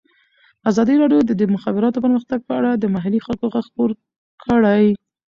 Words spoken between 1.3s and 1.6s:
د